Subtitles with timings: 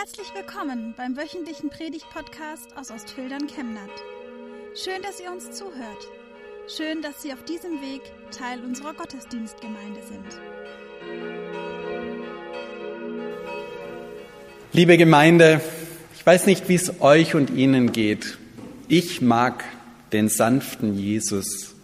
[0.00, 3.90] Herzlich willkommen beim wöchentlichen Predigt-Podcast aus Ostfildern Chemnat.
[4.74, 6.08] Schön, dass ihr uns zuhört.
[6.74, 8.00] Schön, dass Sie auf diesem Weg
[8.30, 10.40] Teil unserer Gottesdienstgemeinde sind.
[14.72, 15.60] Liebe Gemeinde,
[16.16, 18.38] ich weiß nicht, wie es euch und Ihnen geht.
[18.88, 19.64] Ich mag
[20.12, 21.74] den sanften Jesus.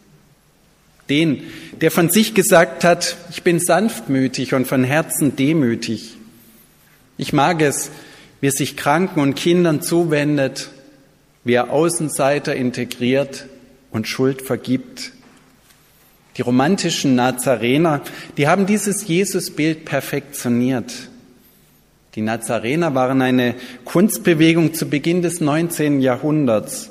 [1.11, 1.43] Den,
[1.83, 6.17] der von sich gesagt hat, ich bin sanftmütig und von Herzen demütig.
[7.19, 7.91] Ich mag es,
[8.41, 10.71] wie er sich Kranken und Kindern zuwendet,
[11.45, 13.47] wie er Außenseiter integriert
[13.91, 15.13] und Schuld vergibt.
[16.37, 18.03] Die romantischen Nazarener,
[18.37, 20.93] die haben dieses Jesusbild perfektioniert.
[22.15, 23.55] Die Nazarener waren eine
[23.85, 26.01] Kunstbewegung zu Beginn des 19.
[26.01, 26.91] Jahrhunderts.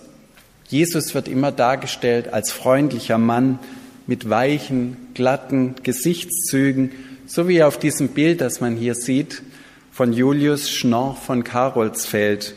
[0.68, 3.60] Jesus wird immer dargestellt als freundlicher Mann
[4.08, 6.92] mit weichen, glatten Gesichtszügen,
[7.28, 9.42] so wie auf diesem Bild, das man hier sieht,
[9.96, 12.54] von Julius Schnorr von Karolsfeld.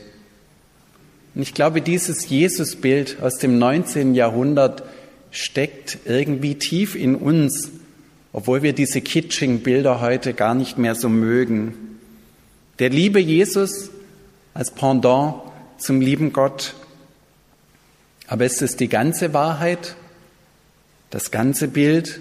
[1.36, 4.16] Und ich glaube, dieses Jesusbild aus dem 19.
[4.16, 4.82] Jahrhundert
[5.30, 7.70] steckt irgendwie tief in uns,
[8.32, 12.00] obwohl wir diese kitschigen Bilder heute gar nicht mehr so mögen.
[12.80, 13.90] Der liebe Jesus
[14.52, 15.36] als Pendant
[15.78, 16.74] zum lieben Gott.
[18.26, 19.94] Aber ist es die ganze Wahrheit,
[21.10, 22.18] das ganze Bild?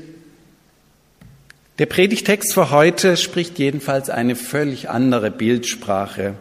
[1.79, 6.33] Der Predigtext für heute spricht jedenfalls eine völlig andere Bildsprache.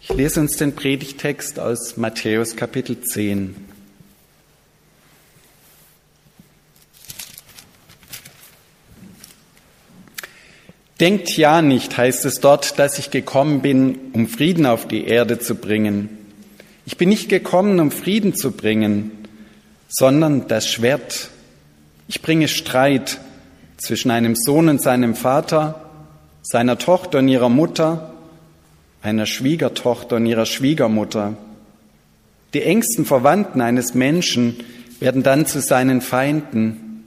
[0.00, 3.56] Ich lese uns den Predigtext aus Matthäus Kapitel 10.
[11.00, 15.40] Denkt ja nicht, heißt es dort, dass ich gekommen bin, um Frieden auf die Erde
[15.40, 16.16] zu bringen.
[16.86, 19.10] Ich bin nicht gekommen, um Frieden zu bringen,
[19.88, 21.30] sondern das Schwert.
[22.06, 23.18] Ich bringe Streit
[23.76, 25.80] zwischen einem Sohn und seinem Vater,
[26.42, 28.12] seiner Tochter und ihrer Mutter,
[29.02, 31.34] einer Schwiegertochter und ihrer Schwiegermutter.
[32.54, 34.56] Die engsten Verwandten eines Menschen
[35.00, 37.04] werden dann zu seinen Feinden.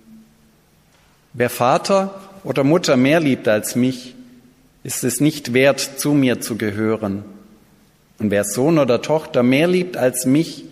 [1.33, 4.15] Wer Vater oder Mutter mehr liebt als mich,
[4.83, 7.23] ist es nicht wert, zu mir zu gehören.
[8.19, 10.65] Und wer Sohn oder Tochter mehr liebt als mich,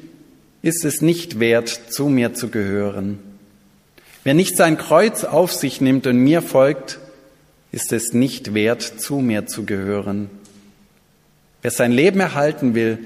[0.62, 3.19] ist es nicht wert, zu mir zu gehören.
[4.28, 7.00] Wer nicht sein Kreuz auf sich nimmt und mir folgt,
[7.72, 10.30] ist es nicht wert, zu mir zu gehören.
[11.62, 13.00] Wer sein Leben erhalten will,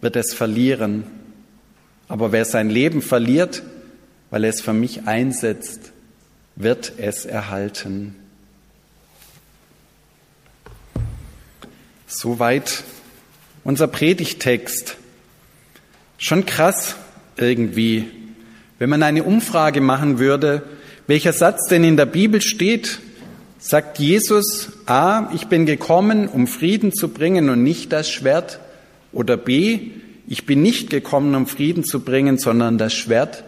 [0.00, 1.04] wird es verlieren.
[2.08, 3.62] Aber wer sein Leben verliert,
[4.30, 5.92] weil er es für mich einsetzt,
[6.56, 8.16] wird es erhalten.
[12.08, 12.82] Soweit
[13.62, 14.96] unser Predigtext.
[16.18, 16.96] Schon krass
[17.36, 18.23] irgendwie,
[18.84, 20.60] wenn man eine Umfrage machen würde,
[21.06, 22.98] welcher Satz denn in der Bibel steht,
[23.58, 28.60] sagt Jesus A, ich bin gekommen, um Frieden zu bringen und nicht das Schwert,
[29.10, 29.92] oder B,
[30.28, 33.44] ich bin nicht gekommen, um Frieden zu bringen, sondern das Schwert,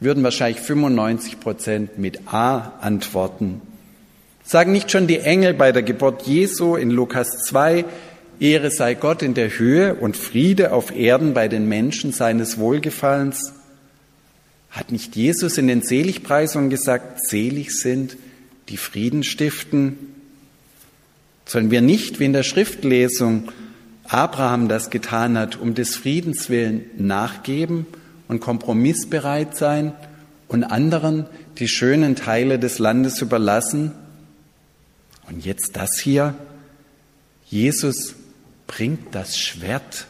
[0.00, 3.60] würden wahrscheinlich 95 Prozent mit A antworten.
[4.42, 7.84] Sagen nicht schon die Engel bei der Geburt Jesu in Lukas 2,
[8.40, 13.52] Ehre sei Gott in der Höhe und Friede auf Erden bei den Menschen seines Wohlgefallens?
[14.72, 18.16] Hat nicht Jesus in den Seligpreisungen gesagt, selig sind,
[18.70, 19.98] die Frieden stiften?
[21.44, 23.52] Sollen wir nicht, wie in der Schriftlesung
[24.04, 27.86] Abraham das getan hat, um des Friedens willen nachgeben
[28.28, 29.92] und kompromissbereit sein
[30.48, 31.26] und anderen
[31.58, 33.92] die schönen Teile des Landes überlassen?
[35.28, 36.34] Und jetzt das hier.
[37.44, 38.14] Jesus
[38.66, 40.06] bringt das Schwert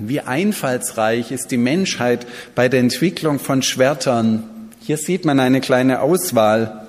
[0.00, 4.44] wie einfallsreich ist die Menschheit bei der Entwicklung von Schwertern.
[4.80, 6.86] Hier sieht man eine kleine Auswahl.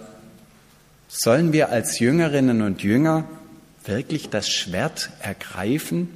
[1.08, 3.26] Sollen wir als Jüngerinnen und Jünger
[3.86, 6.10] wirklich das Schwert ergreifen?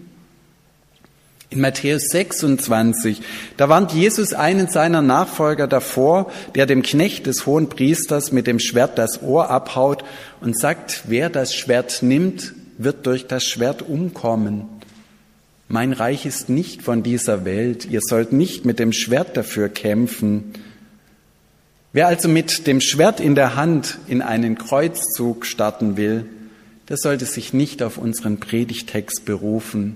[1.50, 3.22] In Matthäus 26,
[3.58, 8.60] da warnt Jesus einen seiner Nachfolger davor, der dem Knecht des hohen Priesters mit dem
[8.60, 10.04] Schwert das Ohr abhaut
[10.42, 14.68] und sagt, wer das Schwert nimmt, wird durch das Schwert umkommen.
[15.74, 20.54] Mein Reich ist nicht von dieser Welt, ihr sollt nicht mit dem Schwert dafür kämpfen.
[21.94, 26.28] Wer also mit dem Schwert in der Hand in einen Kreuzzug starten will,
[26.90, 29.96] der sollte sich nicht auf unseren Predigtext berufen.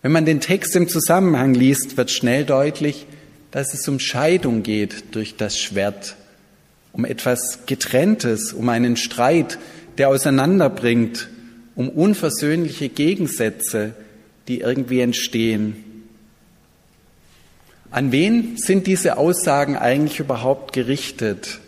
[0.00, 3.04] Wenn man den Text im Zusammenhang liest, wird schnell deutlich,
[3.50, 6.16] dass es um Scheidung geht durch das Schwert,
[6.92, 9.58] um etwas Getrenntes, um einen Streit,
[9.98, 11.28] der auseinanderbringt,
[11.74, 13.92] um unversöhnliche Gegensätze,
[14.48, 15.82] die irgendwie entstehen.
[17.90, 21.60] An wen sind diese Aussagen eigentlich überhaupt gerichtet?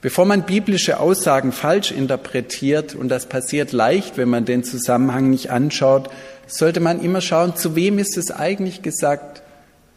[0.00, 5.50] Bevor man biblische Aussagen falsch interpretiert, und das passiert leicht, wenn man den Zusammenhang nicht
[5.50, 6.10] anschaut,
[6.46, 9.42] sollte man immer schauen, zu wem ist es eigentlich gesagt?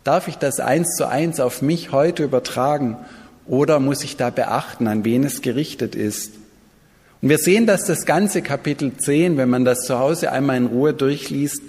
[0.03, 2.95] Darf ich das eins zu eins auf mich heute übertragen?
[3.47, 6.31] Oder muss ich da beachten, an wen es gerichtet ist?
[7.21, 10.67] Und wir sehen, dass das ganze Kapitel 10, wenn man das zu Hause einmal in
[10.67, 11.61] Ruhe durchliest,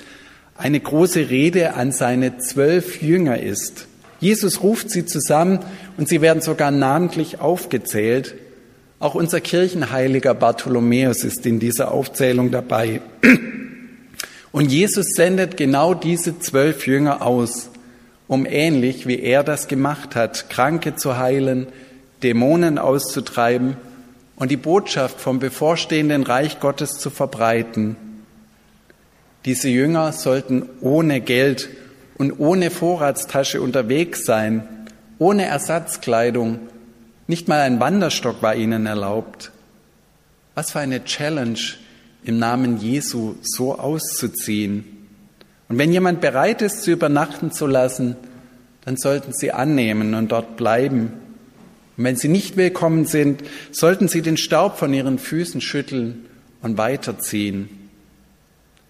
[0.57, 3.87] eine große Rede an seine zwölf Jünger ist.
[4.21, 5.61] Jesus ruft sie zusammen
[5.97, 8.35] und sie werden sogar namentlich aufgezählt.
[8.99, 13.01] Auch unser Kirchenheiliger Bartholomäus ist in dieser Aufzählung dabei.
[14.51, 17.71] Und Jesus sendet genau diese zwölf Jünger aus,
[18.27, 21.69] um ähnlich wie er das gemacht hat, Kranke zu heilen,
[22.23, 23.77] Dämonen auszutreiben
[24.39, 27.97] und die Botschaft vom bevorstehenden Reich Gottes zu verbreiten.
[29.45, 31.69] Diese Jünger sollten ohne Geld
[32.19, 34.87] und ohne Vorratstasche unterwegs sein,
[35.19, 36.61] ohne Ersatzkleidung.
[37.27, 39.51] Nicht mal ein Wanderstock war ihnen erlaubt.
[40.55, 41.59] Was für eine Challenge,
[42.25, 44.85] im Namen Jesu so auszuziehen.
[45.69, 48.17] Und wenn jemand bereit ist, zu übernachten zu lassen,
[48.85, 51.13] dann sollten sie annehmen und dort bleiben.
[51.99, 53.43] Und wenn sie nicht willkommen sind,
[53.73, 56.27] sollten sie den Staub von ihren Füßen schütteln
[56.63, 57.69] und weiterziehen.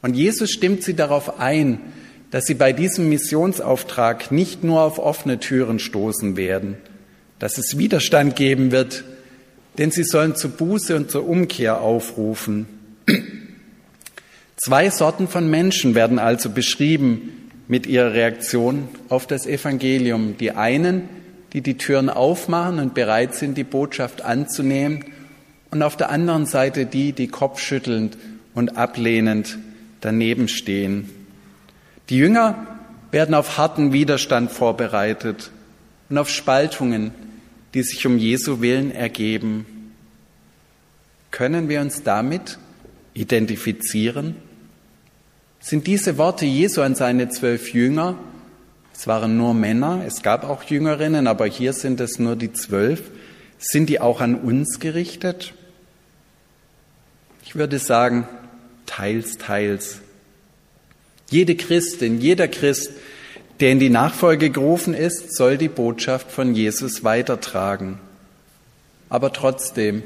[0.02, 1.80] Und Jesus stimmt sie darauf ein,
[2.30, 6.76] dass sie bei diesem Missionsauftrag nicht nur auf offene Türen stoßen werden,
[7.38, 9.04] dass es Widerstand geben wird,
[9.78, 12.66] denn sie sollen zur Buße und zur Umkehr aufrufen.
[14.56, 20.36] Zwei Sorten von Menschen werden also beschrieben mit ihrer Reaktion auf das Evangelium.
[20.36, 21.08] Die einen,
[21.52, 25.04] die die Türen aufmachen und bereit sind, die Botschaft anzunehmen,
[25.70, 28.16] und auf der anderen Seite die, die kopfschüttelnd
[28.54, 29.58] und ablehnend
[30.00, 31.10] daneben stehen.
[32.08, 32.66] Die Jünger
[33.10, 35.50] werden auf harten Widerstand vorbereitet
[36.08, 37.12] und auf Spaltungen,
[37.74, 39.66] die sich um Jesu Willen ergeben.
[41.30, 42.58] Können wir uns damit
[43.12, 44.36] identifizieren?
[45.60, 48.16] Sind diese Worte Jesu an seine zwölf Jünger,
[48.98, 53.00] es waren nur Männer, es gab auch Jüngerinnen, aber hier sind es nur die zwölf,
[53.56, 55.54] sind die auch an uns gerichtet?
[57.44, 58.26] Ich würde sagen,
[58.86, 60.00] teils, teils.
[61.30, 62.90] Jede Christin, jeder Christ,
[63.60, 68.00] der in die Nachfolge gerufen ist, soll die Botschaft von Jesus weitertragen.
[69.08, 70.02] Aber trotzdem,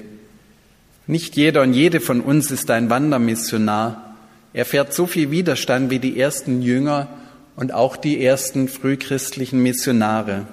[1.06, 4.17] nicht jeder und jede von uns ist ein Wandermissionar.
[4.53, 7.09] Er fährt so viel Widerstand wie die ersten Jünger
[7.56, 10.46] und auch die ersten frühchristlichen Missionare.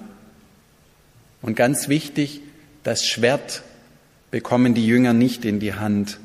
[1.42, 2.42] Und ganz wichtig,
[2.84, 3.63] das Schwert
[4.31, 6.19] bekommen die Jünger nicht in die Hand.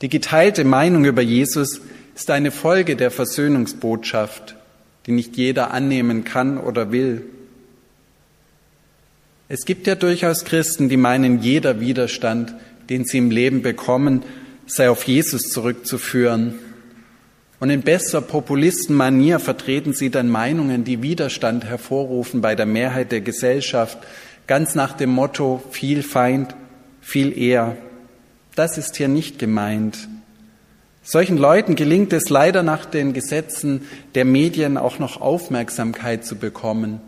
[0.00, 1.80] Die geteilte Meinung über Jesus
[2.14, 4.56] ist eine Folge der Versöhnungsbotschaft,
[5.06, 7.22] die nicht jeder annehmen kann oder will.
[9.48, 12.54] Es gibt ja durchaus Christen, die meinen, jeder Widerstand,
[12.88, 14.22] den sie im Leben bekommen,
[14.66, 16.54] sei auf Jesus zurückzuführen.
[17.64, 23.22] Und in besser Populistenmanier vertreten sie dann Meinungen, die Widerstand hervorrufen bei der Mehrheit der
[23.22, 23.96] Gesellschaft,
[24.46, 26.54] ganz nach dem Motto viel Feind,
[27.00, 27.74] viel eher.
[28.54, 30.10] Das ist hier nicht gemeint.
[31.02, 37.00] Solchen Leuten gelingt es leider nach den Gesetzen der Medien auch noch Aufmerksamkeit zu bekommen.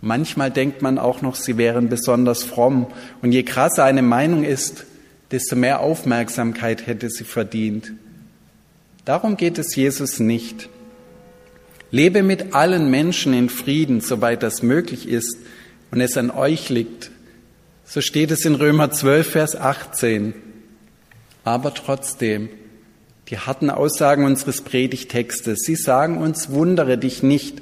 [0.00, 2.86] Manchmal denkt man auch noch, sie wären besonders fromm.
[3.20, 4.86] Und je krasser eine Meinung ist,
[5.32, 7.92] desto mehr Aufmerksamkeit hätte sie verdient.
[9.04, 10.68] Darum geht es Jesus nicht.
[11.90, 15.36] Lebe mit allen Menschen in Frieden, soweit das möglich ist
[15.90, 17.10] und es an euch liegt.
[17.84, 20.34] So steht es in Römer 12, Vers 18.
[21.44, 22.48] Aber trotzdem,
[23.28, 25.60] die harten Aussagen unseres Predigtextes.
[25.64, 27.60] Sie sagen uns, wundere dich nicht,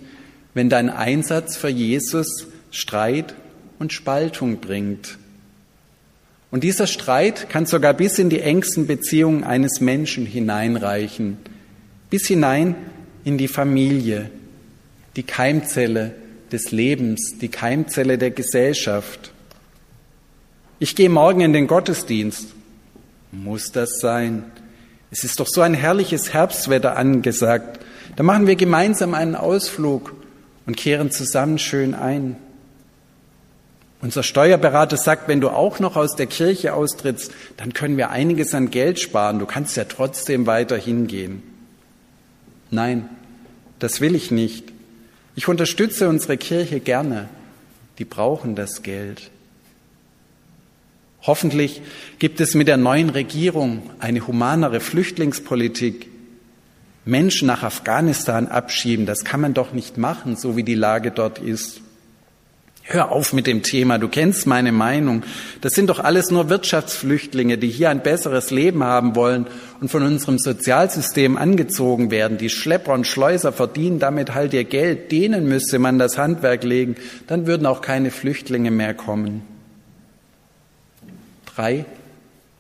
[0.53, 3.35] wenn dein Einsatz für Jesus Streit
[3.79, 5.19] und Spaltung bringt.
[6.51, 11.39] Und dieser Streit kann sogar bis in die engsten Beziehungen eines Menschen hineinreichen,
[12.11, 12.75] bis hinein
[13.25, 14.31] in die Familie,
[15.17, 16.13] die Keimzelle
[16.51, 19.33] des Lebens, die Keimzelle der Gesellschaft.
[20.81, 22.49] Ich gehe morgen in den Gottesdienst.
[23.31, 24.45] Muss das sein?
[25.13, 27.81] Es ist doch so ein herrliches Herbstwetter angesagt.
[28.17, 30.15] Da machen wir gemeinsam einen Ausflug
[30.67, 32.37] und kehren zusammen schön ein.
[34.03, 38.55] Unser Steuerberater sagt, wenn du auch noch aus der Kirche austrittst, dann können wir einiges
[38.55, 39.39] an Geld sparen.
[39.39, 41.43] Du kannst ja trotzdem weiter hingehen.
[42.71, 43.09] Nein,
[43.79, 44.73] das will ich nicht.
[45.37, 47.29] Ich unterstütze unsere Kirche gerne.
[47.99, 49.31] Die brauchen das Geld.
[51.23, 51.83] Hoffentlich
[52.19, 56.09] gibt es mit der neuen Regierung eine humanere Flüchtlingspolitik.
[57.05, 61.39] Menschen nach Afghanistan abschieben, das kann man doch nicht machen, so wie die Lage dort
[61.39, 61.83] ist.
[62.93, 65.23] Hör auf mit dem Thema, du kennst meine Meinung.
[65.61, 69.47] Das sind doch alles nur Wirtschaftsflüchtlinge, die hier ein besseres Leben haben wollen
[69.81, 72.37] und von unserem Sozialsystem angezogen werden.
[72.37, 75.13] Die Schlepper und Schleuser verdienen damit halt ihr Geld.
[75.13, 76.97] Denen müsste man das Handwerk legen.
[77.29, 79.43] Dann würden auch keine Flüchtlinge mehr kommen.
[81.55, 81.85] Drei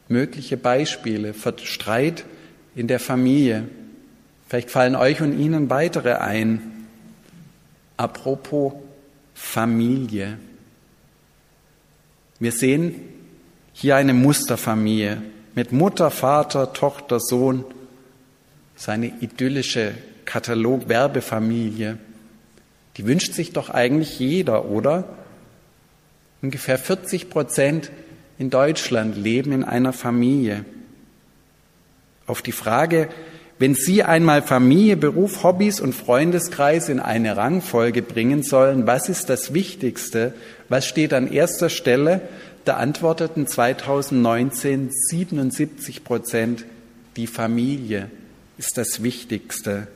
[0.06, 2.24] mögliche Beispiele für Streit
[2.76, 3.64] in der Familie.
[4.48, 6.86] Vielleicht fallen euch und Ihnen weitere ein.
[7.96, 8.74] Apropos
[9.40, 10.38] Familie.
[12.38, 12.94] Wir sehen
[13.72, 15.22] hier eine Musterfamilie
[15.56, 17.64] mit Mutter, Vater, Tochter, Sohn,
[18.76, 19.94] seine idyllische
[20.24, 21.98] Katalog-Werbefamilie.
[22.96, 25.16] Die wünscht sich doch eigentlich jeder, oder?
[26.42, 27.90] Ungefähr 40 Prozent
[28.38, 30.64] in Deutschland leben in einer Familie.
[32.26, 33.08] Auf die Frage,
[33.60, 39.28] wenn Sie einmal Familie, Beruf, Hobbys und Freundeskreis in eine Rangfolge bringen sollen, was ist
[39.28, 40.32] das Wichtigste?
[40.70, 42.22] Was steht an erster Stelle?
[42.64, 46.64] Da antworteten 2019 77 Prozent,
[47.16, 48.10] die Familie
[48.56, 49.88] ist das Wichtigste.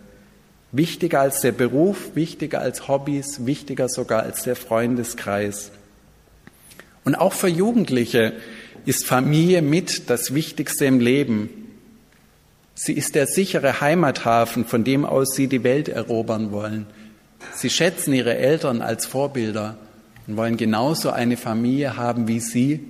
[0.71, 5.71] Wichtiger als der Beruf, wichtiger als Hobbys, wichtiger sogar als der Freundeskreis.
[7.07, 8.35] Und auch für Jugendliche
[8.85, 11.64] ist Familie mit das Wichtigste im Leben.
[12.75, 16.87] Sie ist der sichere Heimathafen, von dem aus sie die Welt erobern wollen.
[17.55, 19.77] Sie schätzen ihre Eltern als Vorbilder
[20.27, 22.81] und wollen genauso eine Familie haben wie sie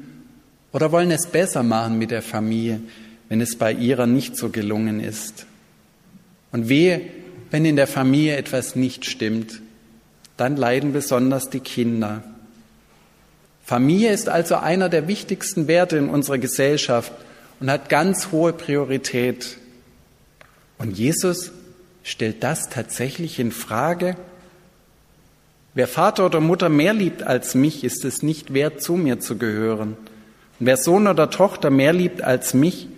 [0.73, 2.81] oder wollen es besser machen mit der Familie,
[3.29, 5.47] wenn es bei ihrer nicht so gelungen ist.
[6.51, 7.01] Und wehe,
[7.51, 9.61] wenn in der Familie etwas nicht stimmt,
[10.37, 12.23] dann leiden besonders die Kinder.
[13.65, 17.13] Familie ist also einer der wichtigsten Werte in unserer Gesellschaft
[17.61, 19.59] und hat ganz hohe Priorität.
[20.79, 21.53] Und Jesus
[22.03, 24.17] stellt das tatsächlich in Frage.
[25.75, 29.39] Wer Vater oder Mutter mehr liebt als mich, ist es nicht wert, zu mir zu
[29.39, 29.97] gehören.
[30.61, 32.89] Und wer Sohn oder Tochter mehr liebt als mich,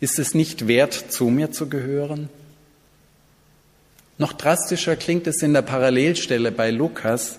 [0.00, 2.28] ist es nicht wert, zu mir zu gehören.
[4.16, 7.38] Noch drastischer klingt es in der Parallelstelle bei Lukas,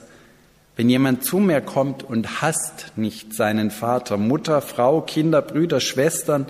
[0.78, 6.46] wenn jemand zu mir kommt und hasst nicht seinen Vater, Mutter, Frau, Kinder, Brüder, Schwestern,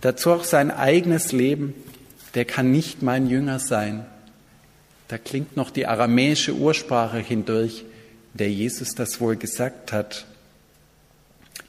[0.00, 1.74] dazu auch sein eigenes Leben,
[2.34, 4.06] der kann nicht mein Jünger sein.
[5.08, 7.84] Da klingt noch die aramäische Ursprache hindurch,
[8.32, 10.26] der Jesus das wohl gesagt hat.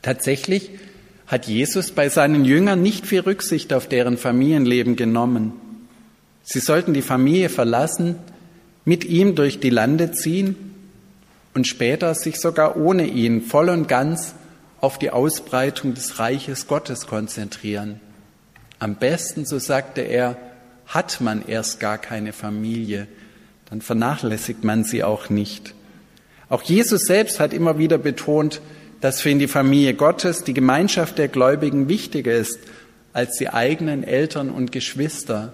[0.02, 0.72] Tatsächlich
[1.28, 5.54] hat Jesus bei seinen Jüngern nicht viel Rücksicht auf deren Familienleben genommen.
[6.44, 8.18] Sie sollten die Familie verlassen,
[8.84, 10.56] mit ihm durch die Lande ziehen
[11.56, 14.36] und später sich sogar ohne ihn voll und ganz
[14.80, 18.00] auf die Ausbreitung des Reiches Gottes konzentrieren.
[18.78, 20.38] Am besten, so sagte er,
[20.88, 23.08] hat man erst gar keine Familie,
[23.70, 25.74] dann vernachlässigt man sie auch nicht.
[26.50, 28.62] Auch Jesus selbst hat immer wieder betont,
[29.02, 32.60] dass für ihn die Familie Gottes, die Gemeinschaft der Gläubigen wichtiger ist
[33.14, 35.54] als die eigenen Eltern und Geschwister.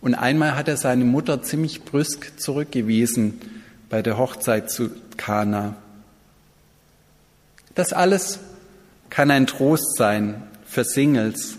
[0.00, 3.40] Und einmal hat er seine Mutter ziemlich brüsk zurückgewiesen
[3.88, 5.76] bei der Hochzeit zu Kana.
[7.74, 8.40] Das alles
[9.10, 11.58] kann ein Trost sein für Singles,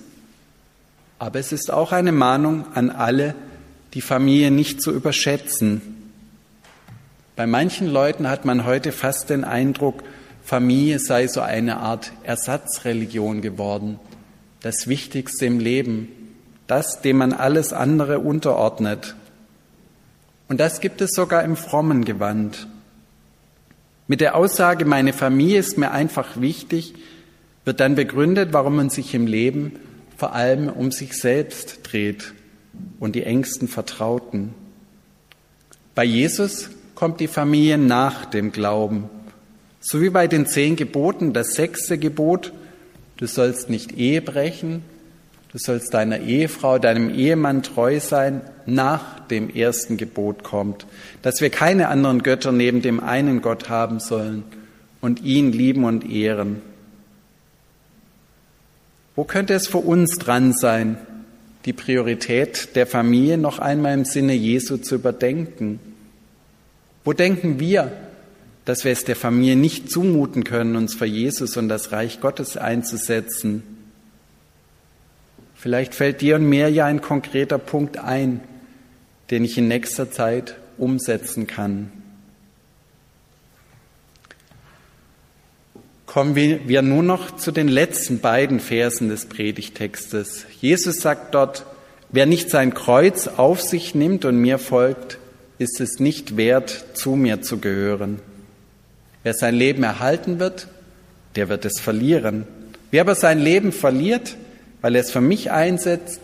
[1.19, 3.35] aber es ist auch eine Mahnung an alle,
[3.93, 5.81] die Familie nicht zu überschätzen.
[7.35, 10.03] Bei manchen Leuten hat man heute fast den Eindruck,
[10.43, 13.99] Familie sei so eine Art Ersatzreligion geworden,
[14.61, 16.07] das Wichtigste im Leben,
[16.67, 19.15] das, dem man alles andere unterordnet.
[20.47, 22.67] Und das gibt es sogar im frommen Gewand.
[24.07, 26.93] Mit der Aussage, meine Familie ist mir einfach wichtig,
[27.65, 29.73] wird dann begründet, warum man sich im Leben
[30.17, 32.33] vor allem um sich selbst dreht
[32.99, 34.53] und die engsten Vertrauten.
[35.95, 39.09] Bei Jesus kommt die Familie nach dem Glauben.
[39.79, 42.51] So wie bei den zehn Geboten, das sechste Gebot,
[43.17, 44.83] du sollst nicht Ehe brechen,
[45.51, 50.87] du sollst deiner Ehefrau, deinem Ehemann treu sein, nach dem ersten Gebot kommt,
[51.21, 54.43] dass wir keine anderen Götter neben dem einen Gott haben sollen
[54.99, 56.61] und ihn lieben und ehren.
[59.17, 60.99] Wo könnte es für uns dran sein,
[61.65, 65.79] die Priorität der Familie noch einmal im Sinne Jesu zu überdenken?
[67.03, 67.91] Wo denken wir,
[68.65, 72.57] dass wir es der Familie nicht zumuten können, uns für Jesus und das Reich Gottes
[72.57, 73.63] einzusetzen?
[75.55, 78.41] Vielleicht fällt dir und mir ja ein konkreter Punkt ein,
[79.31, 81.91] den ich in nächster Zeit umsetzen kann.
[86.17, 90.47] Kommen wir nun noch zu den letzten beiden Versen des Predigtextes.
[90.59, 91.63] Jesus sagt dort,
[92.09, 95.19] wer nicht sein Kreuz auf sich nimmt und mir folgt,
[95.59, 98.19] ist es nicht wert, zu mir zu gehören.
[99.21, 100.69] Wer sein Leben erhalten wird,
[101.35, 102.47] der wird es verlieren.
[102.89, 104.37] Wer aber sein Leben verliert,
[104.81, 106.19] weil er es für mich einsetzt,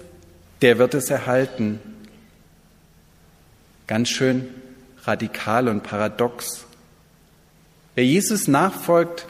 [0.64, 1.80] der wird es erhalten.
[3.86, 4.48] Ganz schön
[5.04, 6.66] radikal und paradox.
[7.94, 9.28] Wer Jesus nachfolgt,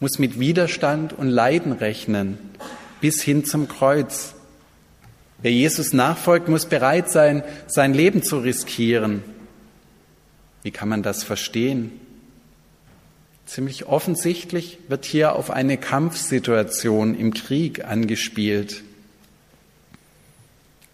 [0.00, 2.38] muss mit Widerstand und Leiden rechnen,
[3.00, 4.34] bis hin zum Kreuz.
[5.42, 9.22] Wer Jesus nachfolgt, muss bereit sein, sein Leben zu riskieren.
[10.62, 11.92] Wie kann man das verstehen?
[13.46, 18.82] Ziemlich offensichtlich wird hier auf eine Kampfsituation im Krieg angespielt.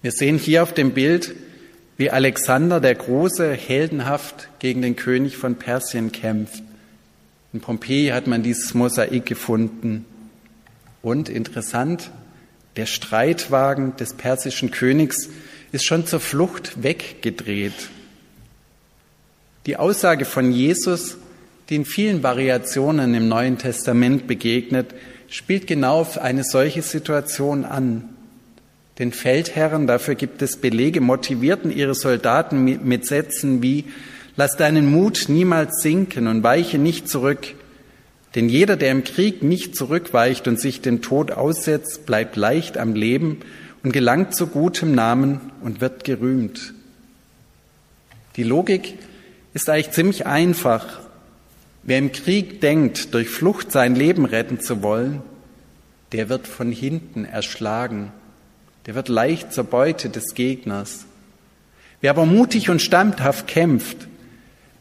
[0.03, 1.35] Wir sehen hier auf dem Bild,
[1.97, 6.63] wie Alexander der Große heldenhaft gegen den König von Persien kämpft.
[7.57, 10.05] In Pompeji hat man dieses Mosaik gefunden.
[11.01, 12.11] Und interessant,
[12.77, 15.31] der Streitwagen des persischen Königs
[15.73, 17.89] ist schon zur Flucht weggedreht.
[19.65, 21.17] Die Aussage von Jesus
[21.71, 24.95] die in vielen Variationen im Neuen Testament begegnet,
[25.29, 28.11] spielt genau auf eine solche Situation an.
[28.99, 33.87] Den Feldherren, dafür gibt es Belege, motivierten ihre Soldaten mit Sätzen wie
[34.37, 37.55] Lass deinen Mut niemals sinken und weiche nicht zurück,
[38.35, 42.95] denn jeder, der im Krieg nicht zurückweicht und sich dem Tod aussetzt, bleibt leicht am
[42.95, 43.41] Leben
[43.83, 46.75] und gelangt zu gutem Namen und wird gerühmt.
[48.37, 48.99] Die Logik
[49.55, 51.01] ist eigentlich ziemlich einfach.
[51.83, 55.23] Wer im Krieg denkt, durch Flucht sein Leben retten zu wollen,
[56.13, 58.13] der wird von hinten erschlagen,
[58.85, 61.07] der wird leicht zur Beute des Gegners.
[62.03, 64.09] Wer aber mutig und standhaft kämpft,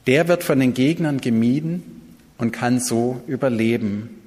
[0.07, 1.83] der wird von den Gegnern gemieden
[2.37, 4.21] und kann so überleben.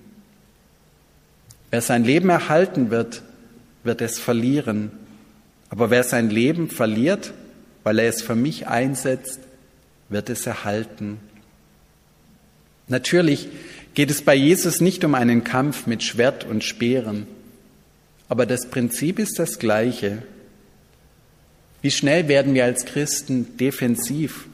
[1.70, 3.22] Wer sein Leben erhalten wird,
[3.84, 4.90] wird es verlieren.
[5.70, 7.32] Aber wer sein Leben verliert,
[7.84, 9.40] weil er es für mich einsetzt,
[10.08, 11.20] wird es erhalten.
[12.88, 13.48] Natürlich
[13.94, 17.26] geht es bei Jesus nicht um einen Kampf mit Schwert und Speeren,
[18.28, 20.22] aber das Prinzip ist das gleiche.
[21.82, 24.47] Wie schnell werden wir als Christen defensiv,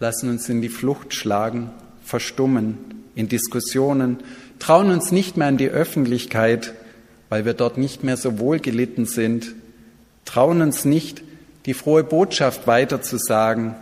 [0.00, 1.70] lassen uns in die Flucht schlagen,
[2.04, 2.78] verstummen
[3.14, 4.18] in Diskussionen,
[4.58, 6.74] trauen uns nicht mehr an die Öffentlichkeit,
[7.28, 9.54] weil wir dort nicht mehr so wohl gelitten sind,
[10.24, 11.22] trauen uns nicht,
[11.66, 13.74] die frohe Botschaft weiterzusagen,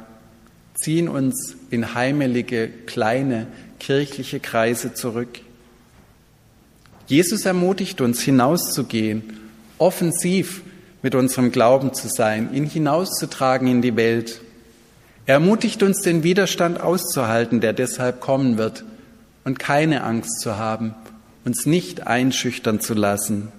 [0.74, 3.46] ziehen uns in heimelige, kleine,
[3.78, 5.40] kirchliche Kreise zurück.
[7.06, 9.38] Jesus ermutigt uns, hinauszugehen,
[9.78, 10.62] offensiv
[11.02, 14.40] mit unserem Glauben zu sein, ihn hinauszutragen in die Welt.
[15.26, 18.84] Er ermutigt uns, den Widerstand auszuhalten, der deshalb kommen wird,
[19.44, 20.94] und keine Angst zu haben,
[21.44, 23.52] uns nicht einschüchtern zu lassen.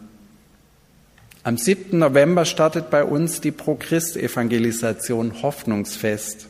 [1.43, 1.97] Am 7.
[1.97, 6.47] November startet bei uns die Pro-Christ-Evangelisation Hoffnungsfest.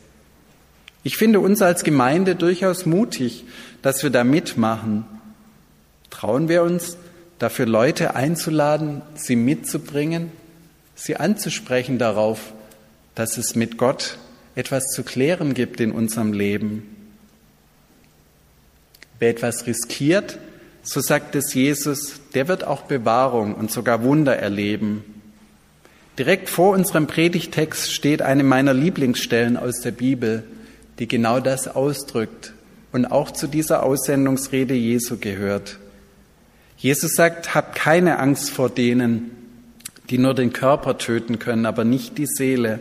[1.04, 3.44] Ich finde uns als Gemeinde durchaus mutig,
[3.82, 5.04] dass wir da mitmachen.
[6.10, 6.96] Trauen wir uns,
[7.38, 10.32] dafür Leute einzuladen, sie mitzubringen,
[10.96, 12.52] sie anzusprechen darauf,
[13.14, 14.18] dass es mit Gott
[14.58, 16.82] etwas zu klären gibt in unserem Leben.
[19.20, 20.36] Wer etwas riskiert,
[20.82, 25.04] so sagt es Jesus, der wird auch Bewahrung und sogar Wunder erleben.
[26.18, 30.42] Direkt vor unserem Predigtext steht eine meiner Lieblingsstellen aus der Bibel,
[30.98, 32.52] die genau das ausdrückt
[32.90, 35.78] und auch zu dieser Aussendungsrede Jesu gehört.
[36.76, 39.30] Jesus sagt, habt keine Angst vor denen,
[40.10, 42.80] die nur den Körper töten können, aber nicht die Seele.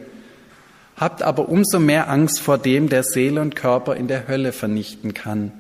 [0.98, 5.14] Habt aber umso mehr Angst vor dem, der Seele und Körper in der Hölle vernichten
[5.14, 5.52] kann.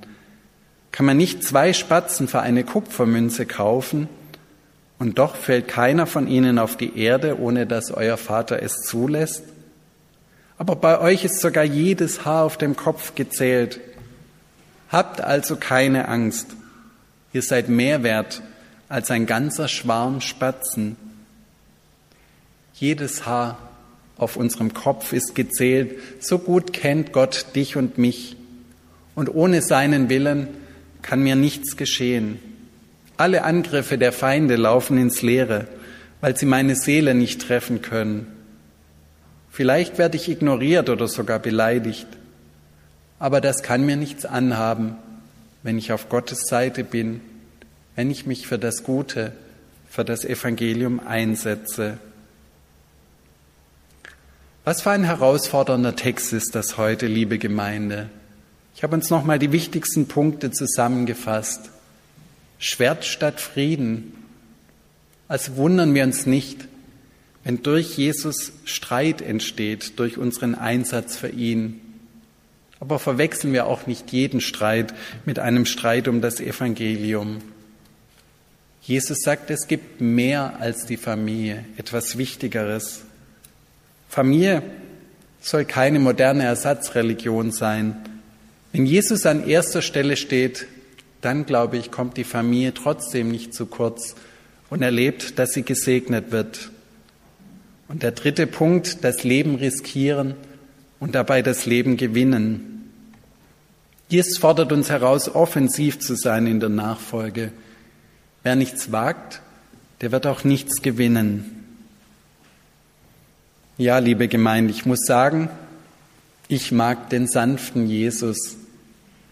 [0.91, 4.09] Kann man nicht zwei Spatzen für eine Kupfermünze kaufen,
[4.99, 9.43] und doch fällt keiner von ihnen auf die Erde, ohne dass euer Vater es zulässt?
[10.57, 13.79] Aber bei euch ist sogar jedes Haar auf dem Kopf gezählt.
[14.89, 16.47] Habt also keine Angst.
[17.31, 18.41] Ihr seid mehr wert
[18.89, 20.95] als ein ganzer Schwarm Spatzen.
[22.73, 23.57] Jedes Haar
[24.17, 25.99] auf unserem Kopf ist gezählt.
[26.19, 28.35] So gut kennt Gott dich und mich.
[29.15, 30.47] Und ohne seinen Willen
[31.01, 32.39] kann mir nichts geschehen.
[33.17, 35.67] Alle Angriffe der Feinde laufen ins Leere,
[36.21, 38.27] weil sie meine Seele nicht treffen können.
[39.49, 42.07] Vielleicht werde ich ignoriert oder sogar beleidigt.
[43.17, 44.95] Aber das kann mir nichts anhaben,
[45.63, 47.21] wenn ich auf Gottes Seite bin,
[47.95, 49.31] wenn ich mich für das Gute,
[49.89, 51.97] für das Evangelium einsetze.
[54.67, 58.09] Was für ein herausfordernder Text ist das heute, liebe Gemeinde.
[58.75, 61.69] Ich habe uns nochmal die wichtigsten Punkte zusammengefasst.
[62.59, 64.11] Schwert statt Frieden.
[65.29, 66.67] Also wundern wir uns nicht,
[67.45, 71.79] wenn durch Jesus Streit entsteht, durch unseren Einsatz für ihn.
[72.81, 74.93] Aber verwechseln wir auch nicht jeden Streit
[75.25, 77.37] mit einem Streit um das Evangelium.
[78.81, 83.06] Jesus sagt, es gibt mehr als die Familie, etwas Wichtigeres.
[84.09, 84.63] Familie
[85.41, 87.95] soll keine moderne Ersatzreligion sein.
[88.71, 90.67] Wenn Jesus an erster Stelle steht,
[91.21, 94.15] dann glaube ich, kommt die Familie trotzdem nicht zu kurz
[94.69, 96.71] und erlebt, dass sie gesegnet wird.
[97.87, 100.35] Und der dritte Punkt, das Leben riskieren
[100.99, 102.91] und dabei das Leben gewinnen.
[104.09, 107.51] Jesus fordert uns heraus, offensiv zu sein in der Nachfolge.
[108.43, 109.41] Wer nichts wagt,
[110.01, 111.56] der wird auch nichts gewinnen.
[113.79, 115.49] Ja, liebe Gemeinde, ich muss sagen,
[116.47, 118.57] ich mag den sanften Jesus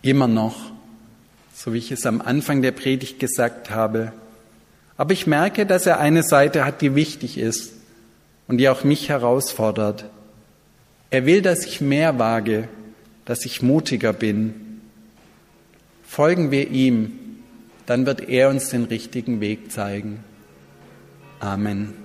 [0.03, 0.71] immer noch,
[1.51, 4.13] so wie ich es am Anfang der Predigt gesagt habe.
[4.97, 7.73] Aber ich merke, dass er eine Seite hat, die wichtig ist
[8.47, 10.05] und die auch mich herausfordert.
[11.09, 12.67] Er will, dass ich mehr wage,
[13.25, 14.79] dass ich mutiger bin.
[16.05, 17.13] Folgen wir ihm,
[17.87, 20.23] dann wird er uns den richtigen Weg zeigen.
[21.39, 22.04] Amen.